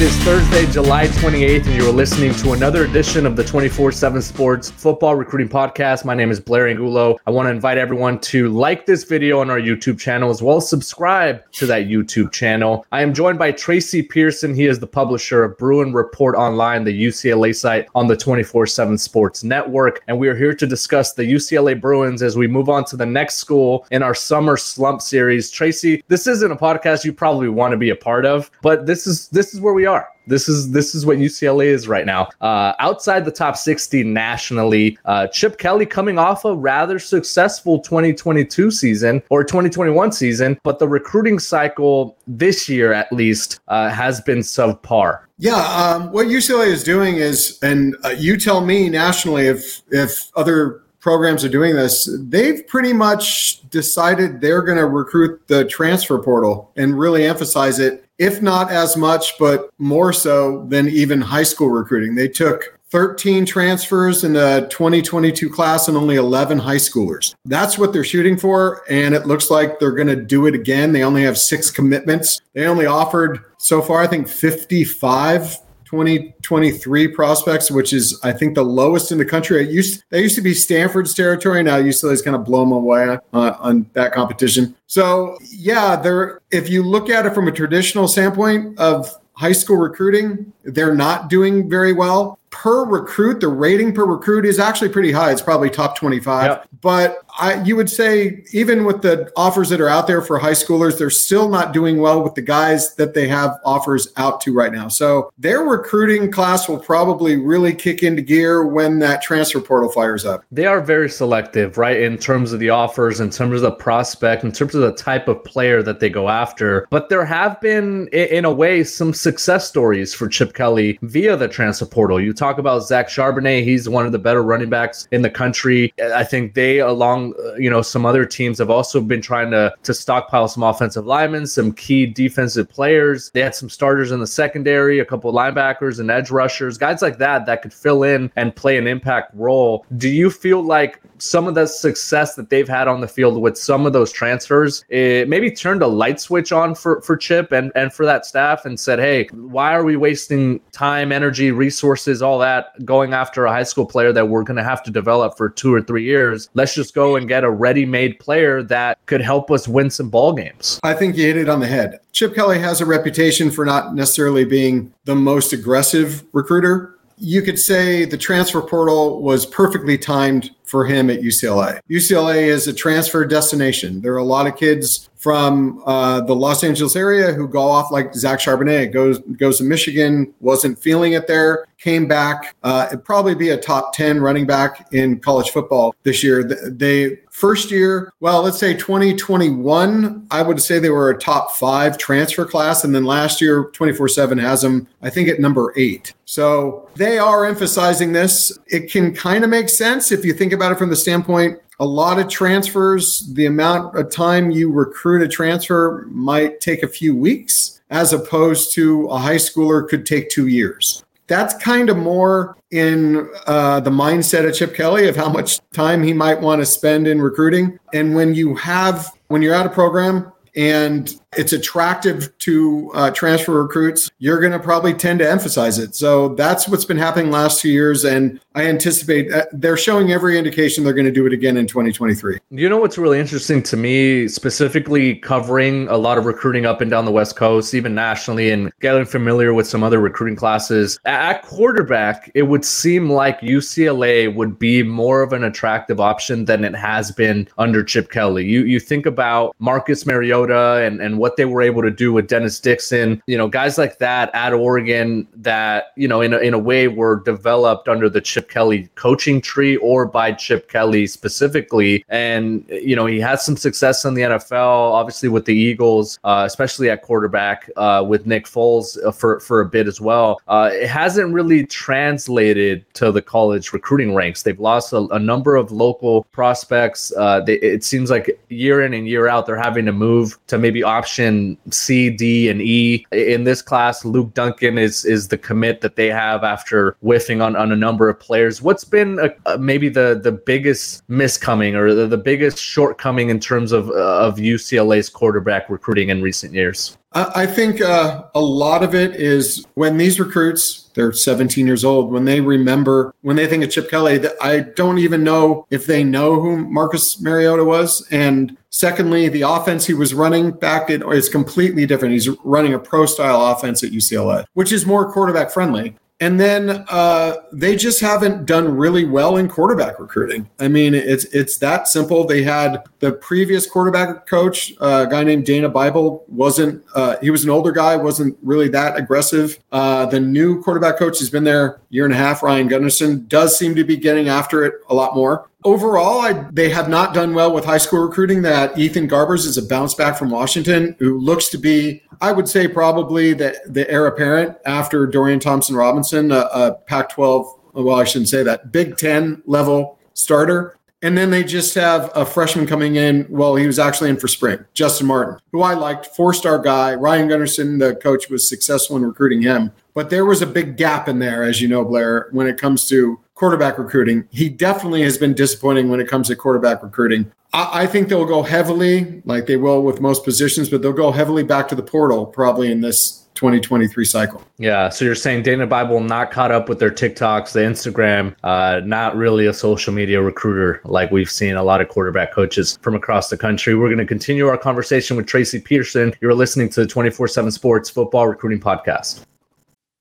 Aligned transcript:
It 0.00 0.04
is 0.04 0.16
Thursday, 0.20 0.64
July 0.72 1.08
28th, 1.08 1.66
and 1.66 1.74
you 1.74 1.86
are 1.86 1.92
listening 1.92 2.32
to 2.36 2.52
another 2.52 2.86
edition 2.86 3.26
of 3.26 3.36
the 3.36 3.44
24 3.44 3.92
7 3.92 4.22
Sports 4.22 4.70
Football 4.70 5.14
Recruiting 5.14 5.50
Podcast. 5.50 6.06
My 6.06 6.14
name 6.14 6.30
is 6.30 6.40
Blair 6.40 6.68
Angulo. 6.68 7.18
I 7.26 7.30
want 7.30 7.48
to 7.48 7.50
invite 7.50 7.76
everyone 7.76 8.18
to 8.20 8.48
like 8.48 8.86
this 8.86 9.04
video 9.04 9.40
on 9.40 9.50
our 9.50 9.60
YouTube 9.60 9.98
channel 9.98 10.30
as 10.30 10.40
well 10.40 10.56
as 10.56 10.66
subscribe 10.66 11.42
to 11.52 11.66
that 11.66 11.88
YouTube 11.88 12.32
channel. 12.32 12.86
I 12.92 13.02
am 13.02 13.12
joined 13.12 13.38
by 13.38 13.52
Tracy 13.52 14.00
Pearson. 14.00 14.54
He 14.54 14.64
is 14.64 14.78
the 14.78 14.86
publisher 14.86 15.44
of 15.44 15.58
Bruin 15.58 15.92
Report 15.92 16.34
Online, 16.34 16.82
the 16.82 16.98
UCLA 16.98 17.54
site 17.54 17.86
on 17.94 18.06
the 18.06 18.16
24 18.16 18.68
7 18.68 18.96
Sports 18.96 19.44
Network. 19.44 20.02
And 20.08 20.18
we 20.18 20.28
are 20.28 20.34
here 20.34 20.54
to 20.54 20.66
discuss 20.66 21.12
the 21.12 21.24
UCLA 21.24 21.78
Bruins 21.78 22.22
as 22.22 22.38
we 22.38 22.46
move 22.46 22.70
on 22.70 22.86
to 22.86 22.96
the 22.96 23.04
next 23.04 23.34
school 23.34 23.86
in 23.90 24.02
our 24.02 24.14
summer 24.14 24.56
slump 24.56 25.02
series. 25.02 25.50
Tracy, 25.50 26.02
this 26.08 26.26
isn't 26.26 26.50
a 26.50 26.56
podcast 26.56 27.04
you 27.04 27.12
probably 27.12 27.50
want 27.50 27.72
to 27.72 27.76
be 27.76 27.90
a 27.90 27.96
part 27.96 28.24
of, 28.24 28.50
but 28.62 28.86
this 28.86 29.06
is 29.06 29.28
this 29.28 29.52
is 29.52 29.60
where 29.60 29.74
we 29.74 29.84
are. 29.84 29.89
This 30.26 30.48
is 30.48 30.70
this 30.70 30.94
is 30.94 31.04
what 31.04 31.18
UCLA 31.18 31.66
is 31.66 31.88
right 31.88 32.06
now. 32.06 32.28
Uh, 32.40 32.72
outside 32.78 33.24
the 33.24 33.32
top 33.32 33.56
60 33.56 34.04
nationally, 34.04 34.96
uh, 35.04 35.26
Chip 35.26 35.58
Kelly 35.58 35.86
coming 35.86 36.18
off 36.18 36.44
a 36.44 36.54
rather 36.54 36.98
successful 36.98 37.80
2022 37.80 38.70
season 38.70 39.22
or 39.28 39.42
2021 39.42 40.12
season, 40.12 40.58
but 40.62 40.78
the 40.78 40.86
recruiting 40.86 41.38
cycle 41.38 42.16
this 42.26 42.68
year, 42.68 42.92
at 42.92 43.12
least, 43.12 43.60
uh, 43.68 43.88
has 43.88 44.20
been 44.20 44.38
subpar. 44.38 45.22
Yeah, 45.38 45.56
um, 45.56 46.12
what 46.12 46.26
UCLA 46.28 46.66
is 46.66 46.84
doing 46.84 47.16
is, 47.16 47.58
and 47.62 47.96
uh, 48.04 48.10
you 48.10 48.36
tell 48.36 48.60
me 48.60 48.88
nationally 48.88 49.46
if 49.46 49.82
if 49.90 50.30
other 50.36 50.82
programs 51.00 51.44
are 51.44 51.48
doing 51.48 51.74
this, 51.74 52.08
they've 52.28 52.66
pretty 52.68 52.92
much 52.92 53.68
decided 53.70 54.40
they're 54.40 54.62
going 54.62 54.78
to 54.78 54.86
recruit 54.86 55.40
the 55.48 55.64
transfer 55.64 56.18
portal 56.18 56.70
and 56.76 56.98
really 56.98 57.24
emphasize 57.24 57.78
it, 57.78 58.04
if 58.20 58.42
not 58.42 58.70
as 58.70 58.98
much, 58.98 59.38
but 59.38 59.70
more 59.78 60.12
so 60.12 60.66
than 60.68 60.88
even 60.88 61.22
high 61.22 61.42
school 61.42 61.70
recruiting. 61.70 62.14
They 62.14 62.28
took 62.28 62.78
13 62.90 63.46
transfers 63.46 64.24
in 64.24 64.34
the 64.34 64.66
2022 64.70 65.48
class 65.48 65.88
and 65.88 65.96
only 65.96 66.16
11 66.16 66.58
high 66.58 66.76
schoolers. 66.76 67.34
That's 67.46 67.78
what 67.78 67.92
they're 67.92 68.04
shooting 68.04 68.36
for. 68.36 68.82
And 68.90 69.14
it 69.14 69.26
looks 69.26 69.50
like 69.50 69.78
they're 69.78 69.92
going 69.92 70.08
to 70.08 70.16
do 70.16 70.46
it 70.46 70.54
again. 70.54 70.92
They 70.92 71.02
only 71.02 71.22
have 71.22 71.38
six 71.38 71.70
commitments. 71.70 72.42
They 72.52 72.66
only 72.66 72.86
offered 72.86 73.42
so 73.58 73.80
far, 73.80 74.02
I 74.02 74.06
think, 74.06 74.28
55 74.28 75.56
2023 75.90 77.08
prospects, 77.08 77.70
which 77.70 77.92
is 77.92 78.18
I 78.22 78.32
think 78.32 78.54
the 78.54 78.62
lowest 78.62 79.10
in 79.10 79.18
the 79.18 79.24
country. 79.24 79.62
It 79.62 79.70
used 79.70 80.04
they 80.10 80.22
used 80.22 80.36
to 80.36 80.42
be 80.42 80.54
Stanford's 80.54 81.14
territory. 81.14 81.62
Now 81.62 81.78
UCLA's 81.78 82.22
kind 82.22 82.36
of 82.36 82.44
blown 82.44 82.70
away 82.70 83.18
uh, 83.32 83.54
on 83.58 83.90
that 83.94 84.12
competition. 84.12 84.76
So 84.86 85.36
yeah, 85.50 85.96
there. 85.96 86.40
If 86.50 86.68
you 86.68 86.82
look 86.84 87.10
at 87.10 87.26
it 87.26 87.34
from 87.34 87.48
a 87.48 87.52
traditional 87.52 88.06
standpoint 88.06 88.78
of 88.78 89.10
high 89.32 89.52
school 89.52 89.78
recruiting, 89.78 90.52
they're 90.62 90.94
not 90.94 91.28
doing 91.28 91.68
very 91.68 91.92
well 91.92 92.38
per 92.50 92.84
recruit, 92.84 93.40
the 93.40 93.48
rating 93.48 93.94
per 93.94 94.04
recruit 94.04 94.44
is 94.44 94.58
actually 94.58 94.90
pretty 94.90 95.12
high. 95.12 95.30
It's 95.30 95.42
probably 95.42 95.70
top 95.70 95.96
25. 95.96 96.44
Yep. 96.44 96.68
But 96.80 97.18
I, 97.40 97.62
you 97.64 97.74
would 97.76 97.88
say, 97.88 98.44
even 98.52 98.84
with 98.84 99.00
the 99.00 99.32
offers 99.34 99.70
that 99.70 99.80
are 99.80 99.88
out 99.88 100.06
there 100.06 100.20
for 100.20 100.38
high 100.38 100.52
schoolers, 100.52 100.98
they're 100.98 101.08
still 101.08 101.48
not 101.48 101.72
doing 101.72 102.00
well 102.00 102.22
with 102.22 102.34
the 102.34 102.42
guys 102.42 102.94
that 102.96 103.14
they 103.14 103.26
have 103.28 103.58
offers 103.64 104.12
out 104.16 104.40
to 104.42 104.52
right 104.52 104.72
now. 104.72 104.88
So 104.88 105.32
their 105.38 105.62
recruiting 105.62 106.30
class 106.30 106.68
will 106.68 106.78
probably 106.78 107.36
really 107.36 107.74
kick 107.74 108.02
into 108.02 108.20
gear 108.20 108.66
when 108.66 108.98
that 108.98 109.22
transfer 109.22 109.60
portal 109.60 109.90
fires 109.90 110.26
up. 110.26 110.44
They 110.52 110.66
are 110.66 110.80
very 110.80 111.08
selective, 111.08 111.78
right, 111.78 112.00
in 112.00 112.18
terms 112.18 112.52
of 112.52 112.60
the 112.60 112.70
offers, 112.70 113.20
in 113.20 113.30
terms 113.30 113.56
of 113.56 113.62
the 113.62 113.72
prospect, 113.72 114.44
in 114.44 114.52
terms 114.52 114.74
of 114.74 114.82
the 114.82 114.92
type 114.92 115.26
of 115.26 115.42
player 115.44 115.82
that 115.82 116.00
they 116.00 116.10
go 116.10 116.28
after. 116.28 116.86
But 116.90 117.08
there 117.08 117.24
have 117.24 117.60
been, 117.60 118.08
in 118.08 118.44
a 118.44 118.52
way, 118.52 118.84
some 118.84 119.14
success 119.14 119.66
stories 119.66 120.12
for 120.12 120.28
Chip 120.28 120.52
Kelly 120.52 120.98
via 121.02 121.36
the 121.36 121.48
transfer 121.48 121.86
portal. 121.86 122.20
You 122.20 122.34
talk 122.34 122.58
about 122.58 122.80
Zach 122.80 123.08
Charbonnet. 123.08 123.64
He's 123.64 123.88
one 123.88 124.04
of 124.04 124.12
the 124.12 124.18
better 124.18 124.42
running 124.42 124.68
backs 124.68 125.08
in 125.10 125.22
the 125.22 125.30
country. 125.30 125.94
I 126.14 126.24
think 126.24 126.54
they, 126.54 126.80
along 126.80 127.29
you 127.58 127.70
know 127.70 127.82
some 127.82 128.06
other 128.06 128.24
teams, 128.24 128.58
have 128.58 128.70
also 128.70 129.00
been 129.00 129.22
trying 129.22 129.50
to 129.50 129.74
to 129.82 129.94
stockpile 129.94 130.48
some 130.48 130.62
offensive 130.62 131.06
linemen, 131.06 131.46
some 131.46 131.72
key 131.72 132.06
defensive 132.06 132.68
players. 132.68 133.30
They 133.30 133.40
had 133.40 133.54
some 133.54 133.68
starters 133.68 134.12
in 134.12 134.20
the 134.20 134.26
secondary, 134.26 134.98
a 134.98 135.04
couple 135.04 135.32
linebackers 135.32 136.00
and 136.00 136.10
edge 136.10 136.30
rushers, 136.30 136.78
guys 136.78 137.02
like 137.02 137.18
that 137.18 137.46
that 137.46 137.62
could 137.62 137.72
fill 137.72 138.02
in 138.02 138.30
and 138.36 138.54
play 138.54 138.78
an 138.78 138.86
impact 138.86 139.32
role. 139.34 139.86
Do 139.96 140.08
you 140.08 140.30
feel 140.30 140.62
like 140.62 141.00
some 141.22 141.46
of 141.46 141.54
the 141.54 141.66
success 141.66 142.34
that 142.34 142.50
they've 142.50 142.68
had 142.68 142.88
on 142.88 143.00
the 143.00 143.08
field 143.08 143.40
with 143.40 143.56
some 143.56 143.86
of 143.86 143.92
those 143.92 144.10
transfers, 144.10 144.84
it 144.88 145.28
maybe 145.28 145.50
turned 145.50 145.82
a 145.82 145.86
light 145.86 146.20
switch 146.20 146.52
on 146.52 146.74
for, 146.74 147.00
for 147.02 147.16
Chip 147.16 147.52
and, 147.52 147.70
and 147.74 147.92
for 147.92 148.06
that 148.06 148.26
staff 148.26 148.64
and 148.64 148.78
said, 148.78 148.98
hey, 148.98 149.28
why 149.32 149.74
are 149.74 149.84
we 149.84 149.96
wasting 149.96 150.60
time, 150.72 151.12
energy, 151.12 151.50
resources, 151.50 152.22
all 152.22 152.38
that 152.38 152.84
going 152.84 153.12
after 153.12 153.44
a 153.44 153.50
high 153.50 153.62
school 153.62 153.86
player 153.86 154.12
that 154.12 154.28
we're 154.28 154.42
going 154.42 154.56
to 154.56 154.64
have 154.64 154.82
to 154.82 154.90
develop 154.90 155.36
for 155.36 155.48
two 155.48 155.72
or 155.72 155.82
three 155.82 156.04
years? 156.04 156.48
Let's 156.54 156.74
just 156.74 156.94
go 156.94 157.16
and 157.20 157.28
get 157.28 157.44
a 157.44 157.50
ready 157.50 157.86
made 157.86 158.18
player 158.18 158.62
that 158.64 158.98
could 159.06 159.20
help 159.20 159.50
us 159.50 159.68
win 159.68 159.90
some 159.90 160.10
ball 160.10 160.32
games. 160.32 160.80
I 160.82 160.94
think 160.94 161.16
you 161.16 161.26
hit 161.26 161.36
it 161.36 161.48
on 161.48 161.60
the 161.60 161.66
head. 161.66 162.00
Chip 162.12 162.34
Kelly 162.34 162.58
has 162.58 162.80
a 162.80 162.86
reputation 162.86 163.50
for 163.50 163.64
not 163.64 163.94
necessarily 163.94 164.44
being 164.44 164.92
the 165.04 165.14
most 165.14 165.52
aggressive 165.52 166.24
recruiter 166.32 166.96
you 167.22 167.42
could 167.42 167.58
say 167.58 168.06
the 168.06 168.16
transfer 168.16 168.62
portal 168.62 169.20
was 169.20 169.44
perfectly 169.44 169.98
timed 169.98 170.50
for 170.64 170.86
him 170.86 171.10
at 171.10 171.20
UCLA. 171.20 171.78
UCLA 171.90 172.44
is 172.44 172.66
a 172.66 172.72
transfer 172.72 173.26
destination. 173.26 174.00
There 174.00 174.14
are 174.14 174.18
a 174.18 174.24
lot 174.24 174.46
of 174.46 174.56
kids 174.56 175.09
from 175.20 175.82
uh, 175.84 176.22
the 176.22 176.34
Los 176.34 176.64
Angeles 176.64 176.96
area 176.96 177.34
who 177.34 177.46
go 177.46 177.60
off 177.60 177.90
like 177.92 178.14
Zach 178.14 178.38
Charbonnet 178.38 178.90
goes 178.90 179.18
goes 179.36 179.58
to 179.58 179.64
Michigan, 179.64 180.32
wasn't 180.40 180.78
feeling 180.78 181.12
it 181.12 181.26
there, 181.26 181.66
came 181.76 182.08
back. 182.08 182.56
Uh, 182.62 182.86
it'd 182.88 183.04
probably 183.04 183.34
be 183.34 183.50
a 183.50 183.56
top 183.58 183.92
ten 183.92 184.18
running 184.18 184.46
back 184.46 184.88
in 184.92 185.20
college 185.20 185.50
football 185.50 185.94
this 186.04 186.24
year. 186.24 186.42
They 186.42 187.18
first 187.30 187.70
year, 187.70 188.14
well, 188.20 188.42
let's 188.42 188.58
say 188.58 188.72
2021, 188.72 190.26
I 190.30 190.40
would 190.40 190.60
say 190.60 190.78
they 190.78 190.88
were 190.88 191.10
a 191.10 191.18
top 191.18 191.52
five 191.52 191.98
transfer 191.98 192.46
class, 192.46 192.84
and 192.84 192.94
then 192.94 193.04
last 193.04 193.42
year 193.42 193.64
24 193.74 194.08
seven 194.08 194.38
has 194.38 194.62
them, 194.62 194.88
I 195.02 195.10
think, 195.10 195.28
at 195.28 195.38
number 195.38 195.74
eight. 195.76 196.14
So 196.24 196.88
they 196.96 197.18
are 197.18 197.44
emphasizing 197.44 198.12
this. 198.12 198.58
It 198.68 198.90
can 198.90 199.14
kind 199.14 199.44
of 199.44 199.50
make 199.50 199.68
sense 199.68 200.12
if 200.12 200.24
you 200.24 200.32
think 200.32 200.54
about 200.54 200.72
it 200.72 200.78
from 200.78 200.88
the 200.88 200.96
standpoint 200.96 201.58
a 201.80 201.86
lot 201.86 202.18
of 202.18 202.28
transfers, 202.28 203.26
the 203.32 203.46
amount 203.46 203.96
of 203.96 204.10
time 204.10 204.50
you 204.50 204.70
recruit 204.70 205.22
a 205.22 205.28
transfer 205.28 206.06
might 206.10 206.60
take 206.60 206.82
a 206.82 206.88
few 206.88 207.16
weeks, 207.16 207.80
as 207.88 208.12
opposed 208.12 208.74
to 208.74 209.08
a 209.08 209.18
high 209.18 209.36
schooler 209.36 209.88
could 209.88 210.04
take 210.04 210.28
two 210.28 210.46
years. 210.46 211.02
That's 211.26 211.54
kind 211.62 211.88
of 211.88 211.96
more 211.96 212.56
in 212.70 213.28
uh, 213.46 213.80
the 213.80 213.90
mindset 213.90 214.48
of 214.48 214.54
Chip 214.54 214.74
Kelly 214.74 215.08
of 215.08 215.16
how 215.16 215.28
much 215.28 215.60
time 215.72 216.02
he 216.02 216.12
might 216.12 216.40
want 216.40 216.60
to 216.60 216.66
spend 216.66 217.06
in 217.08 217.22
recruiting. 217.22 217.78
And 217.94 218.14
when 218.14 218.34
you 218.34 218.54
have, 218.56 219.08
when 219.28 219.40
you're 219.40 219.54
at 219.54 219.64
a 219.64 219.70
program 219.70 220.32
and 220.56 221.19
it's 221.36 221.52
attractive 221.52 222.36
to 222.38 222.90
uh, 222.92 223.10
transfer 223.12 223.62
recruits, 223.62 224.10
you're 224.18 224.40
going 224.40 224.52
to 224.52 224.58
probably 224.58 224.92
tend 224.92 225.20
to 225.20 225.30
emphasize 225.30 225.78
it. 225.78 225.94
So 225.94 226.34
that's 226.34 226.66
what's 226.66 226.84
been 226.84 226.96
happening 226.96 227.30
last 227.30 227.60
two 227.60 227.70
years. 227.70 228.04
And 228.04 228.40
I 228.56 228.66
anticipate 228.66 229.32
uh, 229.32 229.44
they're 229.52 229.76
showing 229.76 230.10
every 230.10 230.36
indication 230.36 230.82
they're 230.82 230.92
going 230.92 231.06
to 231.06 231.12
do 231.12 231.26
it 231.26 231.32
again 231.32 231.56
in 231.56 231.68
2023. 231.68 232.38
You 232.50 232.68
know 232.68 232.78
what's 232.78 232.98
really 232.98 233.20
interesting 233.20 233.62
to 233.64 233.76
me, 233.76 234.26
specifically 234.26 235.16
covering 235.16 235.86
a 235.86 235.96
lot 235.96 236.18
of 236.18 236.24
recruiting 236.24 236.66
up 236.66 236.80
and 236.80 236.90
down 236.90 237.04
the 237.04 237.12
West 237.12 237.36
Coast, 237.36 237.74
even 237.74 237.94
nationally, 237.94 238.50
and 238.50 238.72
getting 238.80 239.04
familiar 239.04 239.54
with 239.54 239.68
some 239.68 239.84
other 239.84 240.00
recruiting 240.00 240.34
classes. 240.34 240.98
At 241.04 241.42
quarterback, 241.42 242.32
it 242.34 242.42
would 242.42 242.64
seem 242.64 243.08
like 243.08 243.40
UCLA 243.40 244.34
would 244.34 244.58
be 244.58 244.82
more 244.82 245.22
of 245.22 245.32
an 245.32 245.44
attractive 245.44 246.00
option 246.00 246.46
than 246.46 246.64
it 246.64 246.74
has 246.74 247.12
been 247.12 247.46
under 247.56 247.84
Chip 247.84 248.10
Kelly. 248.10 248.46
You 248.46 248.64
you 248.64 248.80
think 248.80 249.06
about 249.06 249.54
Marcus 249.60 250.04
Mariota 250.06 250.84
and, 250.84 251.00
and 251.00 251.19
what 251.20 251.36
they 251.36 251.44
were 251.44 251.62
able 251.62 251.82
to 251.82 251.90
do 251.90 252.12
with 252.12 252.26
Dennis 252.26 252.58
Dixon, 252.58 253.22
you 253.26 253.36
know, 253.36 253.46
guys 253.46 253.78
like 253.78 253.98
that 253.98 254.30
at 254.34 254.52
Oregon 254.52 255.28
that, 255.36 255.92
you 255.96 256.08
know, 256.08 256.22
in 256.22 256.32
a, 256.32 256.38
in 256.38 256.54
a 256.54 256.58
way 256.58 256.88
were 256.88 257.22
developed 257.24 257.88
under 257.88 258.08
the 258.08 258.20
Chip 258.20 258.48
Kelly 258.48 258.88
coaching 258.94 259.40
tree 259.40 259.76
or 259.76 260.06
by 260.06 260.32
Chip 260.32 260.68
Kelly 260.70 261.06
specifically. 261.06 262.04
And, 262.08 262.64
you 262.68 262.96
know, 262.96 263.06
he 263.06 263.20
had 263.20 263.40
some 263.40 263.56
success 263.56 264.04
in 264.04 264.14
the 264.14 264.22
NFL, 264.22 264.92
obviously 264.92 265.28
with 265.28 265.44
the 265.44 265.54
Eagles, 265.54 266.18
uh, 266.24 266.44
especially 266.46 266.88
at 266.88 267.02
quarterback 267.02 267.70
uh, 267.76 268.04
with 268.06 268.26
Nick 268.26 268.46
Foles 268.46 268.98
uh, 269.04 269.12
for, 269.12 269.40
for 269.40 269.60
a 269.60 269.66
bit 269.66 269.86
as 269.86 270.00
well. 270.00 270.40
Uh, 270.48 270.70
it 270.72 270.88
hasn't 270.88 271.34
really 271.34 271.66
translated 271.66 272.84
to 272.94 273.12
the 273.12 273.20
college 273.20 273.74
recruiting 273.74 274.14
ranks. 274.14 274.42
They've 274.42 274.58
lost 274.58 274.94
a, 274.94 275.06
a 275.10 275.18
number 275.18 275.56
of 275.56 275.70
local 275.70 276.24
prospects. 276.32 277.12
Uh, 277.14 277.40
they, 277.40 277.54
it 277.56 277.84
seems 277.84 278.10
like 278.10 278.40
year 278.48 278.80
in 278.82 278.94
and 278.94 279.06
year 279.06 279.28
out, 279.28 279.44
they're 279.44 279.56
having 279.56 279.84
to 279.84 279.92
move 279.92 280.38
to 280.46 280.56
maybe 280.56 280.82
option 280.82 281.09
C, 281.10 282.10
D, 282.10 282.48
and 282.48 282.60
E. 282.60 283.06
In 283.12 283.44
this 283.44 283.62
class, 283.62 284.04
Luke 284.04 284.34
Duncan 284.34 284.78
is 284.78 285.04
is 285.04 285.28
the 285.28 285.38
commit 285.38 285.80
that 285.80 285.96
they 285.96 286.08
have 286.08 286.44
after 286.44 286.96
whiffing 287.00 287.40
on, 287.40 287.56
on 287.56 287.72
a 287.72 287.76
number 287.76 288.08
of 288.08 288.18
players. 288.18 288.62
What's 288.62 288.84
been 288.84 289.18
a, 289.18 289.30
a, 289.52 289.58
maybe 289.58 289.88
the 289.88 290.20
the 290.22 290.32
biggest 290.32 291.06
miscoming 291.08 291.74
or 291.74 291.94
the, 291.94 292.06
the 292.06 292.18
biggest 292.18 292.58
shortcoming 292.58 293.30
in 293.30 293.40
terms 293.40 293.72
of 293.72 293.88
uh, 293.90 294.26
of 294.26 294.36
UCLA's 294.36 295.08
quarterback 295.08 295.68
recruiting 295.68 296.10
in 296.10 296.22
recent 296.22 296.54
years? 296.54 296.96
I 297.12 297.44
think 297.44 297.80
uh, 297.80 298.24
a 298.36 298.40
lot 298.40 298.84
of 298.84 298.94
it 298.94 299.16
is 299.16 299.66
when 299.74 299.96
these 299.96 300.20
recruits, 300.20 300.90
they're 300.94 301.12
17 301.12 301.66
years 301.66 301.84
old, 301.84 302.12
when 302.12 302.24
they 302.24 302.40
remember, 302.40 303.12
when 303.22 303.34
they 303.34 303.48
think 303.48 303.64
of 303.64 303.70
Chip 303.70 303.90
Kelly, 303.90 304.20
I 304.40 304.60
don't 304.60 304.98
even 304.98 305.24
know 305.24 305.66
if 305.70 305.86
they 305.86 306.04
know 306.04 306.40
who 306.40 306.56
Marcus 306.56 307.20
Mariota 307.20 307.64
was. 307.64 308.06
And 308.12 308.56
secondly, 308.70 309.28
the 309.28 309.42
offense 309.42 309.86
he 309.86 309.94
was 309.94 310.14
running 310.14 310.52
back 310.52 310.88
is 310.88 311.28
completely 311.28 311.84
different. 311.84 312.14
He's 312.14 312.28
running 312.44 312.74
a 312.74 312.78
pro 312.78 313.06
style 313.06 313.44
offense 313.44 313.82
at 313.82 313.90
UCLA, 313.90 314.44
which 314.54 314.70
is 314.70 314.86
more 314.86 315.12
quarterback 315.12 315.50
friendly. 315.50 315.96
And 316.20 316.38
then 316.38 316.84
uh, 316.88 317.36
they 317.50 317.76
just 317.76 318.00
haven't 318.00 318.44
done 318.44 318.76
really 318.76 319.06
well 319.06 319.38
in 319.38 319.48
quarterback 319.48 319.98
recruiting. 319.98 320.48
I 320.58 320.68
mean, 320.68 320.94
it's 320.94 321.24
it's 321.26 321.56
that 321.58 321.88
simple. 321.88 322.26
They 322.26 322.42
had 322.42 322.84
the 322.98 323.12
previous 323.12 323.66
quarterback 323.66 324.26
coach, 324.26 324.74
uh, 324.80 325.06
a 325.08 325.10
guy 325.10 325.24
named 325.24 325.46
Dana 325.46 325.70
Bible, 325.70 326.24
wasn't 326.28 326.84
uh, 326.94 327.16
he 327.22 327.30
was 327.30 327.44
an 327.44 327.50
older 327.50 327.72
guy, 327.72 327.96
wasn't 327.96 328.36
really 328.42 328.68
that 328.68 328.98
aggressive. 328.98 329.58
Uh, 329.72 330.04
the 330.06 330.20
new 330.20 330.62
quarterback 330.62 330.98
coach 330.98 331.18
has 331.20 331.30
been 331.30 331.44
there 331.44 331.80
year 331.88 332.04
and 332.04 332.12
a 332.12 332.18
half. 332.18 332.42
Ryan 332.42 332.68
Gunderson 332.68 333.26
does 333.26 333.58
seem 333.58 333.74
to 333.74 333.84
be 333.84 333.96
getting 333.96 334.28
after 334.28 334.64
it 334.64 334.74
a 334.90 334.94
lot 334.94 335.14
more 335.14 335.49
overall, 335.64 336.20
I, 336.20 336.32
they 336.50 336.70
have 336.70 336.88
not 336.88 337.14
done 337.14 337.34
well 337.34 337.52
with 337.52 337.64
high 337.64 337.78
school 337.78 338.00
recruiting. 338.00 338.42
That 338.42 338.78
Ethan 338.78 339.08
Garbers 339.08 339.46
is 339.46 339.58
a 339.58 339.62
bounce 339.62 339.94
back 339.94 340.18
from 340.18 340.30
Washington, 340.30 340.96
who 340.98 341.18
looks 341.18 341.48
to 341.50 341.58
be, 341.58 342.02
I 342.20 342.32
would 342.32 342.48
say, 342.48 342.68
probably 342.68 343.32
the, 343.32 343.58
the 343.66 343.90
heir 343.90 344.06
apparent 344.06 344.56
after 344.66 345.06
Dorian 345.06 345.40
Thompson 345.40 345.76
Robinson, 345.76 346.32
a, 346.32 346.48
a 346.52 346.74
Pac 346.86 347.10
12, 347.10 347.60
well, 347.74 347.96
I 347.96 348.04
shouldn't 348.04 348.28
say 348.28 348.42
that, 348.42 348.72
Big 348.72 348.96
Ten 348.96 349.42
level 349.46 349.98
starter. 350.14 350.76
And 351.02 351.16
then 351.16 351.30
they 351.30 351.44
just 351.44 351.74
have 351.76 352.10
a 352.14 352.26
freshman 352.26 352.66
coming 352.66 352.96
in. 352.96 353.26
Well, 353.30 353.56
he 353.56 353.66
was 353.66 353.78
actually 353.78 354.10
in 354.10 354.18
for 354.18 354.28
spring, 354.28 354.62
Justin 354.74 355.06
Martin, 355.06 355.38
who 355.50 355.62
I 355.62 355.72
liked, 355.72 356.06
four 356.14 356.34
star 356.34 356.58
guy. 356.58 356.94
Ryan 356.94 357.26
Gunderson, 357.26 357.78
the 357.78 357.94
coach, 357.96 358.28
was 358.28 358.46
successful 358.46 358.98
in 358.98 359.04
recruiting 359.06 359.40
him. 359.40 359.72
But 359.94 360.10
there 360.10 360.26
was 360.26 360.42
a 360.42 360.46
big 360.46 360.76
gap 360.76 361.08
in 361.08 361.18
there, 361.18 361.42
as 361.42 361.62
you 361.62 361.68
know, 361.68 361.86
Blair, 361.86 362.28
when 362.32 362.46
it 362.46 362.58
comes 362.58 362.86
to 362.88 363.18
quarterback 363.40 363.78
recruiting. 363.78 364.28
He 364.30 364.50
definitely 364.50 365.00
has 365.00 365.16
been 365.16 365.32
disappointing 365.32 365.88
when 365.88 365.98
it 365.98 366.06
comes 366.06 366.28
to 366.28 366.36
quarterback 366.36 366.82
recruiting. 366.82 367.32
I, 367.54 367.84
I, 367.84 367.86
think 367.86 368.10
they'll 368.10 368.26
go 368.26 368.42
heavily, 368.42 369.22
like 369.24 369.46
they 369.46 369.56
will 369.56 369.82
with 369.82 369.98
most 369.98 370.24
positions, 370.24 370.68
but 370.68 370.82
they'll 370.82 370.92
go 370.92 371.10
heavily 371.10 371.42
back 371.42 371.66
to 371.68 371.74
the 371.74 371.82
portal 371.82 372.26
probably 372.26 372.70
in 372.70 372.82
this 372.82 373.26
2023 373.36 374.04
cycle. 374.04 374.42
Yeah. 374.58 374.90
So 374.90 375.06
you're 375.06 375.14
saying 375.14 375.44
Dana 375.44 375.66
Bible 375.66 376.00
not 376.00 376.30
caught 376.30 376.52
up 376.52 376.68
with 376.68 376.80
their 376.80 376.90
TikToks, 376.90 377.52
the 377.52 377.60
Instagram, 377.60 378.36
uh, 378.44 378.82
not 378.84 379.16
really 379.16 379.46
a 379.46 379.54
social 379.54 379.94
media 379.94 380.20
recruiter 380.20 380.82
like 380.84 381.10
we've 381.10 381.30
seen 381.30 381.56
a 381.56 381.62
lot 381.62 381.80
of 381.80 381.88
quarterback 381.88 382.34
coaches 382.34 382.78
from 382.82 382.94
across 382.94 383.30
the 383.30 383.38
country. 383.38 383.74
We're 383.74 383.88
going 383.88 384.00
to 384.00 384.06
continue 384.06 384.48
our 384.48 384.58
conversation 384.58 385.16
with 385.16 385.26
Tracy 385.26 385.62
Peterson. 385.62 386.12
You're 386.20 386.34
listening 386.34 386.68
to 386.70 386.80
the 386.80 386.86
24 386.86 387.28
7 387.28 387.50
Sports 387.50 387.88
Football 387.88 388.28
Recruiting 388.28 388.60
Podcast. 388.60 389.22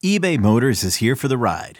eBay 0.03 0.37
Motors 0.37 0.83
is 0.83 0.97
here 0.97 1.15
for 1.15 1.29
the 1.29 1.37
ride. 1.37 1.79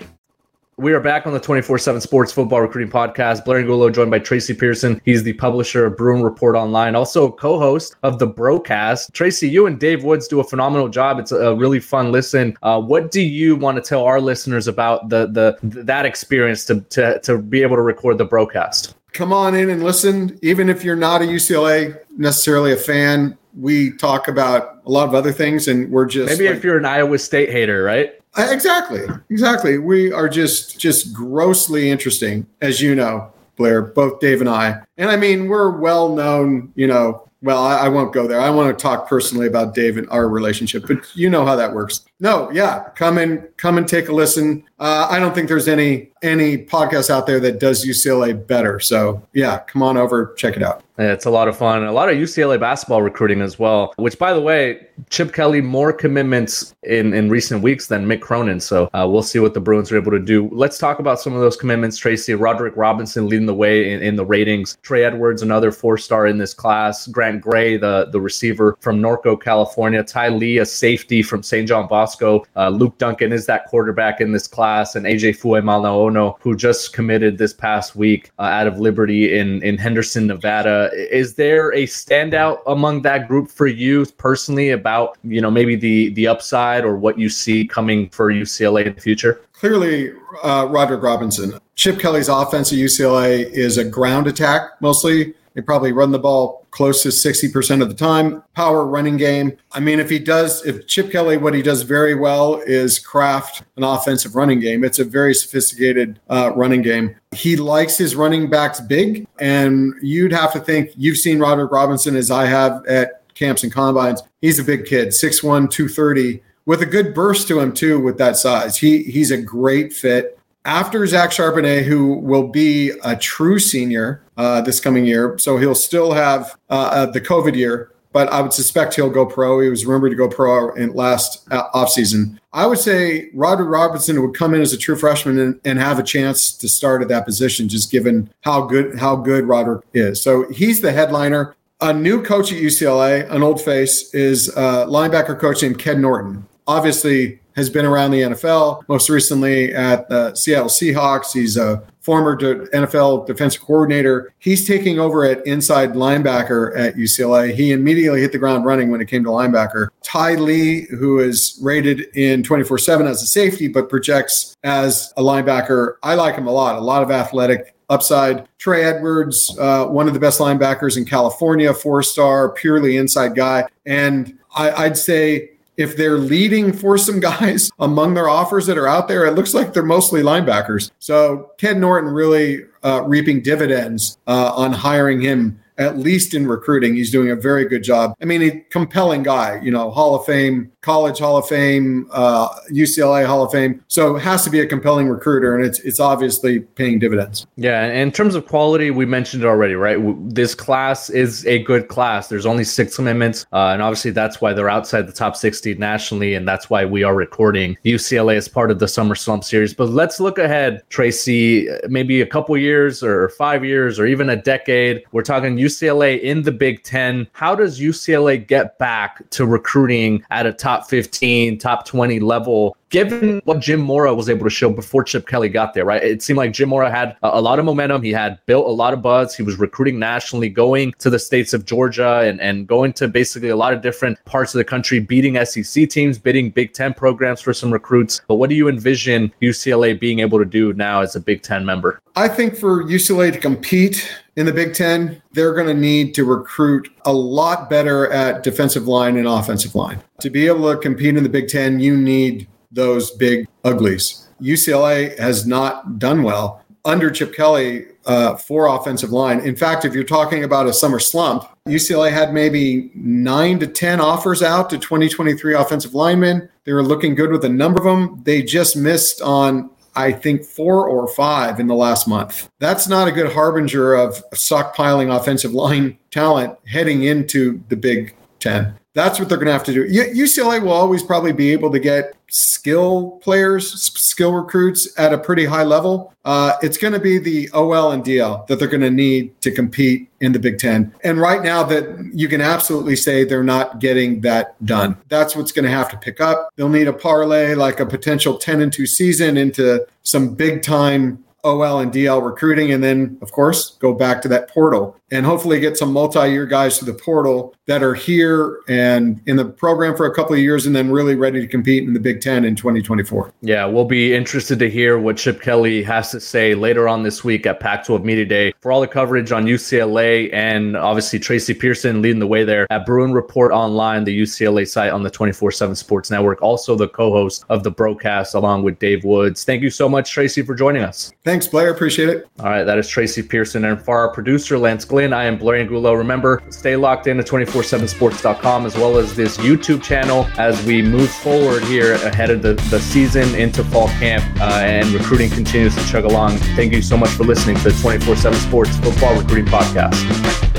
We 0.81 0.93
are 0.93 0.99
back 0.99 1.27
on 1.27 1.33
the 1.33 1.39
24 1.39 1.77
7 1.77 2.01
Sports 2.01 2.31
Football 2.31 2.61
Recruiting 2.61 2.91
Podcast. 2.91 3.45
Blair 3.45 3.59
Angulo 3.59 3.91
joined 3.91 4.09
by 4.09 4.17
Tracy 4.17 4.55
Pearson. 4.55 4.99
He's 5.05 5.21
the 5.21 5.33
publisher 5.33 5.85
of 5.85 5.95
Bruin 5.95 6.23
Report 6.23 6.55
Online, 6.55 6.95
also 6.95 7.29
co 7.29 7.59
host 7.59 7.95
of 8.01 8.17
the 8.17 8.27
Brocast. 8.27 9.13
Tracy, 9.13 9.47
you 9.47 9.67
and 9.67 9.79
Dave 9.79 10.03
Woods 10.03 10.27
do 10.27 10.39
a 10.39 10.43
phenomenal 10.43 10.89
job. 10.89 11.19
It's 11.19 11.31
a 11.31 11.53
really 11.53 11.79
fun 11.79 12.11
listen. 12.11 12.57
Uh, 12.63 12.81
what 12.81 13.11
do 13.11 13.21
you 13.21 13.55
want 13.55 13.75
to 13.75 13.87
tell 13.87 14.05
our 14.05 14.19
listeners 14.19 14.67
about 14.67 15.09
the, 15.09 15.27
the 15.27 15.55
that 15.61 16.07
experience 16.07 16.65
to, 16.65 16.81
to, 16.81 17.19
to 17.19 17.37
be 17.37 17.61
able 17.61 17.75
to 17.75 17.83
record 17.83 18.17
the 18.17 18.25
Brocast? 18.25 18.95
Come 19.13 19.31
on 19.31 19.53
in 19.53 19.69
and 19.69 19.83
listen. 19.83 20.39
Even 20.41 20.67
if 20.67 20.83
you're 20.83 20.95
not 20.95 21.21
a 21.21 21.25
UCLA 21.25 21.95
necessarily 22.17 22.73
a 22.73 22.77
fan, 22.77 23.37
we 23.55 23.91
talk 23.97 24.27
about 24.27 24.81
a 24.87 24.89
lot 24.89 25.07
of 25.07 25.13
other 25.13 25.31
things, 25.31 25.67
and 25.67 25.91
we're 25.91 26.07
just 26.07 26.31
maybe 26.31 26.47
like, 26.47 26.57
if 26.57 26.63
you're 26.63 26.79
an 26.79 26.85
Iowa 26.85 27.19
State 27.19 27.51
hater, 27.51 27.83
right? 27.83 28.15
Uh, 28.37 28.47
exactly, 28.49 29.01
exactly. 29.29 29.77
We 29.77 30.11
are 30.11 30.29
just 30.29 30.79
just 30.79 31.13
grossly 31.13 31.89
interesting, 31.89 32.47
as 32.61 32.81
you 32.81 32.95
know, 32.95 33.31
Blair. 33.57 33.81
Both 33.81 34.19
Dave 34.19 34.39
and 34.41 34.49
I, 34.49 34.81
and 34.97 35.09
I 35.09 35.17
mean, 35.17 35.47
we're 35.47 35.71
well 35.77 36.15
known, 36.15 36.71
you 36.75 36.87
know, 36.87 37.29
well, 37.43 37.63
I, 37.63 37.85
I, 37.85 37.89
won't 37.89 38.13
go 38.13 38.27
there. 38.27 38.39
I 38.39 38.51
want 38.51 38.77
to 38.77 38.81
talk 38.81 39.09
personally 39.09 39.47
about 39.47 39.73
Dave 39.73 39.97
and 39.97 40.07
our 40.09 40.29
relationship, 40.29 40.85
but 40.87 40.97
you 41.15 41.27
know 41.29 41.43
how 41.43 41.55
that 41.55 41.73
works. 41.73 42.05
No, 42.19 42.51
yeah, 42.51 42.89
come 42.95 43.17
and 43.17 43.47
come 43.57 43.79
and 43.79 43.87
take 43.87 44.09
a 44.09 44.13
listen. 44.13 44.63
Uh, 44.79 45.07
I 45.09 45.17
don't 45.17 45.33
think 45.33 45.47
there's 45.47 45.67
any 45.67 46.11
any 46.21 46.57
podcast 46.57 47.09
out 47.09 47.25
there 47.25 47.39
that 47.39 47.59
does 47.59 47.83
UCLA 47.83 48.45
better. 48.45 48.79
So 48.79 49.27
yeah, 49.33 49.59
come 49.59 49.81
on 49.81 49.97
over, 49.97 50.33
check 50.37 50.55
it 50.55 50.61
out. 50.61 50.83
It's 51.01 51.25
a 51.25 51.29
lot 51.29 51.47
of 51.47 51.57
fun. 51.57 51.83
A 51.83 51.91
lot 51.91 52.09
of 52.09 52.15
UCLA 52.15 52.59
basketball 52.59 53.01
recruiting 53.01 53.41
as 53.41 53.57
well. 53.57 53.93
Which, 53.97 54.17
by 54.17 54.33
the 54.33 54.41
way, 54.41 54.87
Chip 55.09 55.33
Kelly 55.33 55.61
more 55.61 55.91
commitments 55.91 56.75
in 56.83 57.13
in 57.13 57.29
recent 57.29 57.63
weeks 57.63 57.87
than 57.87 58.05
Mick 58.05 58.21
Cronin. 58.21 58.59
So 58.59 58.89
uh, 58.93 59.07
we'll 59.09 59.23
see 59.23 59.39
what 59.39 59.53
the 59.53 59.59
Bruins 59.59 59.91
are 59.91 59.97
able 59.97 60.11
to 60.11 60.19
do. 60.19 60.49
Let's 60.51 60.77
talk 60.77 60.99
about 60.99 61.19
some 61.19 61.33
of 61.33 61.41
those 61.41 61.57
commitments. 61.57 61.97
Tracy 61.97 62.33
Roderick 62.33 62.75
Robinson 62.75 63.27
leading 63.27 63.45
the 63.45 63.53
way 63.53 63.91
in, 63.91 64.01
in 64.01 64.15
the 64.15 64.25
ratings. 64.25 64.77
Trey 64.81 65.03
Edwards, 65.03 65.41
another 65.41 65.71
four 65.71 65.97
star 65.97 66.27
in 66.27 66.37
this 66.37 66.53
class. 66.53 67.07
Grant 67.07 67.41
Gray, 67.41 67.77
the 67.77 68.09
the 68.11 68.21
receiver 68.21 68.77
from 68.79 69.01
Norco, 69.01 69.41
California. 69.41 70.03
Ty 70.03 70.29
Lee, 70.29 70.59
a 70.59 70.65
safety 70.65 71.23
from 71.23 71.43
St. 71.43 71.67
John 71.67 71.87
Bosco. 71.87 72.45
Uh, 72.55 72.69
Luke 72.69 72.97
Duncan 72.97 73.31
is 73.31 73.45
that 73.47 73.65
quarterback 73.65 74.21
in 74.21 74.31
this 74.31 74.47
class, 74.47 74.95
and 74.95 75.05
AJ 75.05 75.37
Fue 75.37 75.61
Malaono, 75.61 76.35
who 76.41 76.55
just 76.55 76.93
committed 76.93 77.37
this 77.37 77.53
past 77.53 77.95
week 77.95 78.31
uh, 78.39 78.43
out 78.43 78.67
of 78.67 78.79
Liberty 78.79 79.37
in 79.37 79.63
in 79.63 79.77
Henderson, 79.77 80.27
Nevada. 80.27 80.90
Is 80.93 81.35
there 81.35 81.71
a 81.73 81.83
standout 81.83 82.59
among 82.67 83.01
that 83.03 83.27
group 83.27 83.49
for 83.49 83.67
you 83.67 84.05
personally 84.17 84.71
about 84.71 85.17
you 85.23 85.41
know 85.41 85.51
maybe 85.51 85.75
the 85.75 86.09
the 86.13 86.27
upside 86.27 86.83
or 86.85 86.97
what 86.97 87.17
you 87.17 87.29
see 87.29 87.65
coming 87.65 88.09
for 88.09 88.31
UCLA 88.31 88.85
in 88.85 88.95
the 88.95 89.01
future? 89.01 89.41
Clearly, 89.53 90.11
uh, 90.43 90.67
Roderick 90.69 91.03
Robinson. 91.03 91.53
Chip 91.75 91.99
Kelly's 91.99 92.29
offense 92.29 92.71
at 92.71 92.79
UCLA 92.79 93.49
is 93.51 93.77
a 93.77 93.83
ground 93.83 94.27
attack 94.27 94.81
mostly. 94.81 95.33
They 95.53 95.61
probably 95.61 95.91
run 95.91 96.11
the 96.11 96.19
ball 96.19 96.65
close 96.71 97.03
to 97.03 97.09
60% 97.09 97.81
of 97.81 97.89
the 97.89 97.95
time. 97.95 98.41
Power 98.55 98.85
running 98.85 99.17
game. 99.17 99.57
I 99.73 99.79
mean, 99.79 99.99
if 99.99 100.09
he 100.09 100.19
does, 100.19 100.65
if 100.65 100.87
Chip 100.87 101.11
Kelly, 101.11 101.37
what 101.37 101.53
he 101.53 101.61
does 101.61 101.81
very 101.81 102.15
well 102.15 102.61
is 102.65 102.99
craft 102.99 103.63
an 103.75 103.83
offensive 103.83 104.35
running 104.35 104.59
game. 104.59 104.83
It's 104.83 104.99
a 104.99 105.03
very 105.03 105.33
sophisticated 105.33 106.19
uh, 106.29 106.53
running 106.55 106.81
game. 106.81 107.15
He 107.33 107.57
likes 107.57 107.97
his 107.97 108.15
running 108.15 108.49
backs 108.49 108.79
big. 108.79 109.27
And 109.39 109.93
you'd 110.01 110.31
have 110.31 110.53
to 110.53 110.59
think 110.59 110.91
you've 110.95 111.17
seen 111.17 111.39
Roderick 111.39 111.71
Robinson 111.71 112.15
as 112.15 112.31
I 112.31 112.45
have 112.45 112.85
at 112.85 113.21
camps 113.35 113.63
and 113.63 113.71
combines. 113.71 114.23
He's 114.41 114.59
a 114.59 114.63
big 114.63 114.85
kid, 114.85 115.09
6'1, 115.09 115.69
230 115.69 116.41
with 116.65 116.81
a 116.81 116.85
good 116.85 117.13
burst 117.13 117.47
to 117.47 117.59
him 117.59 117.73
too 117.73 117.99
with 117.99 118.17
that 118.17 118.37
size. 118.37 118.77
He 118.77 119.03
he's 119.03 119.31
a 119.31 119.41
great 119.41 119.93
fit 119.93 120.37
after 120.65 121.05
Zach 121.07 121.31
Charbonnet, 121.31 121.83
who 121.83 122.17
will 122.17 122.47
be 122.47 122.91
a 123.03 123.15
true 123.15 123.59
senior 123.59 124.23
uh, 124.37 124.61
this 124.61 124.79
coming 124.79 125.05
year. 125.05 125.37
So 125.39 125.57
he'll 125.57 125.75
still 125.75 126.13
have 126.13 126.57
uh, 126.69 126.89
uh, 126.93 127.05
the 127.07 127.21
COVID 127.21 127.55
year, 127.55 127.91
but 128.13 128.27
I 128.29 128.41
would 128.41 128.53
suspect 128.53 128.95
he'll 128.95 129.09
go 129.09 129.25
pro. 129.25 129.59
He 129.59 129.69
was 129.69 129.85
rumored 129.85 130.11
to 130.11 130.17
go 130.17 130.27
pro 130.27 130.73
in 130.73 130.93
last 130.93 131.47
uh, 131.51 131.69
offseason. 131.71 132.37
I 132.53 132.65
would 132.65 132.79
say 132.79 133.29
Roderick 133.33 133.69
Robinson 133.69 134.21
would 134.21 134.35
come 134.35 134.53
in 134.53 134.61
as 134.61 134.73
a 134.73 134.77
true 134.77 134.95
freshman 134.95 135.39
and, 135.39 135.59
and, 135.63 135.79
have 135.79 135.99
a 135.99 136.03
chance 136.03 136.51
to 136.57 136.67
start 136.67 137.01
at 137.01 137.07
that 137.07 137.25
position, 137.25 137.69
just 137.69 137.91
given 137.91 138.29
how 138.41 138.61
good 138.61 138.99
how 138.99 139.15
good 139.15 139.45
Roderick 139.47 139.85
is. 139.93 140.21
So 140.21 140.49
he's 140.51 140.81
the 140.81 140.91
headliner. 140.91 141.55
A 141.79 141.93
new 141.93 142.21
coach 142.21 142.51
at 142.51 142.59
UCLA, 142.59 143.29
an 143.31 143.41
old 143.41 143.59
face, 143.59 144.13
is 144.13 144.49
a 144.49 144.85
linebacker 144.87 145.39
coach 145.39 145.63
named 145.63 145.79
Ken 145.79 145.99
Norton. 145.99 146.45
Obviously, 146.67 147.40
has 147.55 147.69
been 147.69 147.85
around 147.85 148.11
the 148.11 148.21
NFL, 148.21 148.83
most 148.87 149.09
recently 149.09 149.73
at 149.73 150.07
the 150.09 150.33
Seattle 150.35 150.67
Seahawks. 150.67 151.33
He's 151.33 151.57
a 151.57 151.83
former 152.01 152.35
NFL 152.37 153.27
defensive 153.27 153.61
coordinator. 153.61 154.33
He's 154.39 154.67
taking 154.67 154.99
over 154.99 155.23
at 155.23 155.45
inside 155.45 155.93
linebacker 155.93 156.77
at 156.77 156.95
UCLA. 156.95 157.53
He 157.53 157.71
immediately 157.71 158.21
hit 158.21 158.31
the 158.31 158.39
ground 158.39 158.65
running 158.65 158.89
when 158.89 159.01
it 159.01 159.07
came 159.07 159.23
to 159.23 159.29
linebacker. 159.29 159.89
Ty 160.03 160.35
Lee, 160.35 160.87
who 160.87 161.19
is 161.19 161.59
rated 161.61 162.01
in 162.15 162.43
24 162.43 162.79
7 162.79 163.07
as 163.07 163.21
a 163.21 163.27
safety, 163.27 163.67
but 163.67 163.89
projects 163.89 164.57
as 164.63 165.13
a 165.17 165.21
linebacker. 165.21 165.95
I 166.03 166.15
like 166.15 166.35
him 166.35 166.47
a 166.47 166.51
lot, 166.51 166.75
a 166.75 166.81
lot 166.81 167.03
of 167.03 167.11
athletic 167.11 167.75
upside. 167.89 168.47
Trey 168.57 168.85
Edwards, 168.85 169.55
uh, 169.59 169.85
one 169.85 170.07
of 170.07 170.13
the 170.13 170.19
best 170.19 170.39
linebackers 170.39 170.97
in 170.97 171.05
California, 171.05 171.73
four 171.73 172.01
star, 172.01 172.49
purely 172.49 172.97
inside 172.97 173.35
guy. 173.35 173.67
And 173.85 174.37
I, 174.55 174.71
I'd 174.85 174.97
say 174.97 175.50
if 175.81 175.97
they're 175.97 176.17
leading 176.17 176.71
for 176.71 176.97
some 176.97 177.19
guys 177.19 177.71
among 177.79 178.13
their 178.13 178.29
offers 178.29 178.65
that 178.67 178.77
are 178.77 178.87
out 178.87 179.07
there, 179.07 179.25
it 179.25 179.33
looks 179.33 179.53
like 179.53 179.73
they're 179.73 179.83
mostly 179.83 180.21
linebackers. 180.21 180.91
So 180.99 181.51
Ken 181.57 181.79
Norton 181.79 182.11
really 182.11 182.65
uh, 182.83 183.03
reaping 183.05 183.41
dividends 183.41 184.17
uh, 184.27 184.53
on 184.55 184.71
hiring 184.71 185.21
him 185.21 185.60
at 185.77 185.97
least 185.97 186.33
in 186.33 186.47
recruiting, 186.47 186.95
he's 186.95 187.11
doing 187.11 187.31
a 187.31 187.35
very 187.35 187.65
good 187.65 187.83
job. 187.83 188.13
I 188.21 188.25
mean, 188.25 188.41
a 188.41 188.59
compelling 188.69 189.23
guy, 189.23 189.59
you 189.61 189.71
know, 189.71 189.89
Hall 189.91 190.15
of 190.15 190.25
Fame, 190.25 190.71
college 190.81 191.19
Hall 191.19 191.37
of 191.37 191.47
Fame, 191.47 192.07
uh, 192.11 192.49
UCLA 192.71 193.25
Hall 193.25 193.43
of 193.43 193.51
Fame. 193.51 193.83
So 193.87 194.15
it 194.15 194.21
has 194.21 194.43
to 194.43 194.49
be 194.49 194.59
a 194.59 194.67
compelling 194.67 195.09
recruiter, 195.09 195.55
and 195.55 195.65
it's 195.65 195.79
it's 195.79 195.99
obviously 195.99 196.59
paying 196.59 196.99
dividends. 196.99 197.45
Yeah, 197.55 197.85
in 197.87 198.11
terms 198.11 198.35
of 198.35 198.47
quality, 198.47 198.91
we 198.91 199.05
mentioned 199.05 199.43
it 199.43 199.47
already, 199.47 199.75
right? 199.75 199.97
This 200.33 200.55
class 200.55 201.09
is 201.09 201.45
a 201.45 201.63
good 201.63 201.87
class. 201.87 202.27
There's 202.27 202.45
only 202.45 202.63
six 202.63 202.97
amendments, 202.99 203.45
uh, 203.51 203.67
and 203.67 203.81
obviously 203.81 204.11
that's 204.11 204.39
why 204.39 204.53
they're 204.53 204.69
outside 204.69 205.07
the 205.07 205.13
top 205.13 205.35
60 205.35 205.75
nationally, 205.75 206.35
and 206.35 206.47
that's 206.47 206.69
why 206.69 206.85
we 206.85 207.03
are 207.03 207.15
recording 207.15 207.77
UCLA 207.85 208.35
as 208.35 208.47
part 208.47 208.71
of 208.71 208.79
the 208.79 208.87
Summer 208.87 209.15
Slump 209.15 209.43
series. 209.43 209.73
But 209.73 209.89
let's 209.89 210.19
look 210.19 210.37
ahead, 210.37 210.83
Tracy. 210.89 211.67
Maybe 211.87 212.21
a 212.21 212.27
couple 212.27 212.55
years, 212.57 213.03
or 213.03 213.29
five 213.29 213.65
years, 213.65 213.99
or 213.99 214.05
even 214.05 214.29
a 214.29 214.35
decade. 214.35 215.03
We're 215.11 215.23
talking 215.23 215.57
UCLA 215.57 215.70
UCLA 215.71 216.19
in 216.21 216.43
the 216.43 216.51
Big 216.51 216.83
Ten. 216.83 217.27
How 217.33 217.55
does 217.55 217.79
UCLA 217.79 218.45
get 218.45 218.77
back 218.77 219.29
to 219.31 219.45
recruiting 219.45 220.23
at 220.29 220.45
a 220.45 220.53
top 220.53 220.89
15, 220.89 221.57
top 221.57 221.85
20 221.85 222.19
level 222.19 222.75
given 222.91 223.41
what 223.45 223.59
Jim 223.59 223.81
Mora 223.81 224.13
was 224.13 224.29
able 224.29 224.43
to 224.43 224.49
show 224.49 224.69
before 224.69 225.03
Chip 225.03 225.27
Kelly 225.27 225.49
got 225.49 225.73
there, 225.73 225.85
right? 225.85 226.03
It 226.03 226.21
seemed 226.21 226.37
like 226.37 226.51
Jim 226.51 226.69
Mora 226.69 226.91
had 226.91 227.15
a, 227.23 227.41
lot 227.41 227.57
of 227.57 227.65
momentum. 227.65 228.03
He 228.03 228.11
had 228.11 228.37
built 228.45 228.67
a 228.67 228.71
lot 228.71 228.93
of 228.93 229.01
buzz. 229.01 229.35
He 229.35 229.43
was 229.43 229.57
recruiting 229.57 229.97
nationally, 229.97 230.49
going 230.49 230.93
to 230.99 231.09
the 231.09 231.17
states 231.17 231.53
of 231.53 231.65
Georgia 231.65 232.19
and, 232.19 232.39
and 232.39 232.67
going 232.67 232.93
to 232.93 233.07
basically 233.07 233.49
a 233.49 233.55
lot 233.55 233.73
of 233.73 233.81
different 233.81 234.23
parts 234.25 234.53
of 234.53 234.59
the 234.59 234.65
country, 234.65 234.99
beating 234.99 235.43
SEC 235.43 235.89
teams, 235.89 236.19
bidding 236.19 236.51
Big 236.51 236.73
Ten 236.73 236.93
programs 236.93 237.41
for 237.41 237.53
some 237.53 237.71
recruits. 237.71 238.21
But 238.27 238.35
what 238.35 238.49
do 238.49 238.55
you 238.55 238.67
envision 238.67 239.31
UCLA 239.41 239.97
being 239.97 240.19
able 240.19 240.37
to 240.37 240.45
do 240.45 240.73
now 240.73 241.01
as 241.01 241.15
a 241.15 241.19
Big 241.21 241.41
Ten 241.41 241.65
member? 241.65 242.01
I 242.15 242.27
think 242.27 242.57
for 242.57 242.83
UCLA 242.83 243.31
to 243.31 243.39
compete 243.39 244.13
in 244.35 244.45
the 244.45 244.53
Big 244.53 244.73
Ten, 244.73 245.21
they're 245.33 245.53
going 245.53 245.67
to 245.67 245.73
need 245.73 246.13
to 246.15 246.25
recruit 246.25 246.89
a 247.05 247.13
lot 247.13 247.69
better 247.69 248.09
at 248.11 248.43
defensive 248.43 248.87
line 248.87 249.17
and 249.17 249.27
offensive 249.27 249.75
line. 249.75 250.01
To 250.21 250.29
be 250.29 250.47
able 250.47 250.71
to 250.71 250.79
compete 250.79 251.17
in 251.17 251.23
the 251.23 251.29
Big 251.29 251.47
Ten, 251.47 251.79
you 251.79 251.97
need 251.97 252.47
those 252.71 253.11
big 253.11 253.47
uglies. 253.63 254.27
UCLA 254.41 255.17
has 255.19 255.45
not 255.45 255.99
done 255.99 256.23
well 256.23 256.63
under 256.85 257.11
Chip 257.11 257.35
Kelly 257.35 257.85
uh, 258.05 258.35
for 258.35 258.67
offensive 258.67 259.11
line. 259.11 259.39
In 259.41 259.55
fact, 259.55 259.85
if 259.85 259.93
you're 259.93 260.03
talking 260.03 260.43
about 260.43 260.67
a 260.67 260.73
summer 260.73 260.99
slump, 260.99 261.43
UCLA 261.67 262.11
had 262.11 262.33
maybe 262.33 262.91
nine 262.95 263.59
to 263.59 263.67
10 263.67 263.99
offers 263.99 264.41
out 264.41 264.69
to 264.71 264.77
2023 264.77 265.53
offensive 265.53 265.93
linemen. 265.93 266.49
They 266.63 266.73
were 266.73 266.83
looking 266.83 267.13
good 267.13 267.31
with 267.31 267.45
a 267.45 267.49
number 267.49 267.79
of 267.79 267.85
them. 267.85 268.21
They 268.23 268.41
just 268.41 268.75
missed 268.75 269.21
on, 269.21 269.69
I 269.95 270.11
think, 270.11 270.43
four 270.43 270.87
or 270.87 271.07
five 271.07 271.59
in 271.59 271.67
the 271.67 271.75
last 271.75 272.07
month. 272.07 272.49
That's 272.59 272.87
not 272.87 273.07
a 273.07 273.11
good 273.11 273.31
harbinger 273.33 273.93
of 273.93 274.23
stockpiling 274.31 275.15
offensive 275.15 275.53
line 275.53 275.97
talent 276.11 276.57
heading 276.65 277.03
into 277.03 277.63
the 277.69 277.75
Big 277.75 278.15
Ten. 278.39 278.77
That's 278.93 279.19
what 279.19 279.29
they're 279.29 279.37
going 279.37 279.47
to 279.47 279.53
have 279.53 279.63
to 279.65 279.73
do. 279.73 279.87
UCLA 279.87 280.61
will 280.61 280.73
always 280.73 281.01
probably 281.01 281.31
be 281.31 281.51
able 281.51 281.71
to 281.71 281.79
get 281.79 282.13
skill 282.29 283.19
players, 283.21 283.71
skill 283.93 284.33
recruits 284.33 284.87
at 284.97 285.13
a 285.13 285.17
pretty 285.17 285.45
high 285.45 285.63
level. 285.63 286.13
Uh, 286.25 286.53
it's 286.61 286.77
going 286.77 286.93
to 286.93 286.99
be 286.99 287.17
the 287.17 287.49
OL 287.53 287.91
and 287.91 288.03
DL 288.03 288.45
that 288.47 288.59
they're 288.59 288.67
going 288.67 288.81
to 288.81 288.91
need 288.91 289.39
to 289.41 289.51
compete 289.51 290.09
in 290.19 290.33
the 290.33 290.39
Big 290.39 290.59
Ten. 290.59 290.93
And 291.03 291.19
right 291.19 291.41
now, 291.41 291.63
that 291.63 292.11
you 292.13 292.27
can 292.27 292.41
absolutely 292.41 292.95
say 292.95 293.23
they're 293.23 293.43
not 293.43 293.79
getting 293.79 294.21
that 294.21 294.63
done. 294.65 294.97
That's 295.07 295.35
what's 295.35 295.51
going 295.51 295.65
to 295.65 295.71
have 295.71 295.89
to 295.89 295.97
pick 295.97 296.19
up. 296.19 296.49
They'll 296.57 296.69
need 296.69 296.87
a 296.87 296.93
parlay, 296.93 297.55
like 297.55 297.79
a 297.79 297.85
potential 297.85 298.37
10 298.37 298.61
and 298.61 298.73
2 298.73 298.85
season, 298.85 299.37
into 299.37 299.85
some 300.03 300.35
big 300.35 300.63
time 300.63 301.23
OL 301.43 301.79
and 301.79 301.91
DL 301.91 302.23
recruiting, 302.23 302.71
and 302.71 302.83
then, 302.83 303.17
of 303.21 303.31
course, 303.31 303.77
go 303.79 303.93
back 303.93 304.21
to 304.21 304.27
that 304.27 304.49
portal 304.49 304.95
and 305.11 305.25
hopefully 305.25 305.59
get 305.59 305.77
some 305.77 305.91
multi-year 305.91 306.45
guys 306.45 306.79
to 306.79 306.85
the 306.85 306.93
portal 306.93 307.53
that 307.67 307.83
are 307.83 307.93
here 307.93 308.59
and 308.67 309.21
in 309.25 309.35
the 309.35 309.45
program 309.45 309.95
for 309.95 310.05
a 310.05 310.13
couple 310.13 310.33
of 310.33 310.39
years 310.39 310.65
and 310.65 310.75
then 310.75 310.89
really 310.89 311.15
ready 311.15 311.39
to 311.39 311.47
compete 311.47 311.83
in 311.83 311.93
the 311.93 311.99
Big 311.99 312.21
Ten 312.21 312.43
in 312.43 312.55
2024. 312.55 313.33
Yeah, 313.41 313.65
we'll 313.65 313.85
be 313.85 314.13
interested 314.13 314.59
to 314.59 314.69
hear 314.69 314.97
what 314.97 315.17
Chip 315.17 315.41
Kelly 315.41 315.83
has 315.83 316.11
to 316.11 316.19
say 316.19 316.55
later 316.55 316.87
on 316.87 317.03
this 317.03 317.23
week 317.23 317.45
at 317.45 317.59
Pac-12 317.59 318.03
Media 318.03 318.25
Day. 318.25 318.53
For 318.61 318.71
all 318.71 318.81
the 318.81 318.87
coverage 318.87 319.31
on 319.31 319.45
UCLA 319.45 320.31
and 320.33 320.75
obviously 320.75 321.19
Tracy 321.19 321.53
Pearson 321.53 322.01
leading 322.01 322.19
the 322.19 322.27
way 322.27 322.43
there 322.43 322.67
at 322.69 322.85
Bruin 322.85 323.13
Report 323.13 323.51
Online, 323.51 324.03
the 324.03 324.21
UCLA 324.21 324.67
site 324.67 324.91
on 324.91 325.03
the 325.03 325.11
24/7 325.11 325.75
Sports 325.75 326.11
Network, 326.11 326.41
also 326.41 326.75
the 326.75 326.87
co-host 326.87 327.45
of 327.49 327.63
the 327.63 327.71
Brocast 327.71 328.33
along 328.35 328.63
with 328.63 328.79
Dave 328.79 329.03
Woods. 329.03 329.43
Thank 329.43 329.61
you 329.61 329.69
so 329.69 329.89
much, 329.89 330.11
Tracy, 330.11 330.41
for 330.41 330.55
joining 330.55 330.83
us. 330.83 331.13
Thanks, 331.23 331.47
Blair. 331.47 331.71
Appreciate 331.71 332.09
it. 332.09 332.27
All 332.39 332.45
right, 332.47 332.63
that 332.63 332.77
is 332.77 332.87
Tracy 332.87 333.21
Pearson. 333.21 333.65
And 333.65 333.81
for 333.81 333.97
our 333.97 334.09
producer, 334.09 334.57
Lance 334.57 334.85
Glynn, 335.01 335.13
I 335.13 335.23
am 335.23 335.35
Blair 335.35 335.55
Angulo. 335.55 335.93
Remember, 335.93 336.43
stay 336.49 336.75
locked 336.75 337.07
in 337.07 337.17
to 337.17 337.23
247sports.com 337.23 338.67
as 338.67 338.75
well 338.75 338.99
as 338.99 339.15
this 339.15 339.35
YouTube 339.37 339.81
channel 339.81 340.27
as 340.37 340.63
we 340.63 340.83
move 340.83 341.09
forward 341.09 341.63
here 341.63 341.93
ahead 341.93 342.29
of 342.29 342.43
the, 342.43 342.53
the 342.69 342.79
season 342.79 343.33
into 343.33 343.63
fall 343.63 343.87
camp 343.87 344.23
uh, 344.39 344.59
and 344.61 344.87
recruiting 344.89 345.31
continues 345.31 345.75
to 345.75 345.83
chug 345.87 346.03
along. 346.03 346.37
Thank 346.55 346.71
you 346.71 346.83
so 346.83 346.97
much 346.97 347.09
for 347.09 347.23
listening 347.23 347.55
to 347.57 347.71
the 347.71 347.81
24 347.81 348.15
7 348.15 348.39
Sports 348.41 348.77
Football 348.77 349.19
Recruiting 349.19 349.45
Podcast. 349.45 350.50